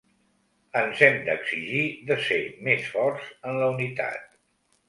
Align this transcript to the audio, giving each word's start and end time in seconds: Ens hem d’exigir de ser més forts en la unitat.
Ens 0.79 1.03
hem 1.07 1.19
d’exigir 1.27 1.83
de 2.07 2.17
ser 2.29 2.39
més 2.69 2.89
forts 2.97 3.29
en 3.51 3.61
la 3.63 3.69
unitat. 3.75 4.27